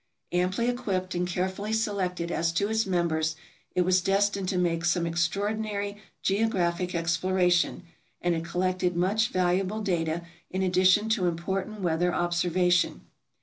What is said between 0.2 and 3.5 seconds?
Amply equipped and care fully selected as to its members,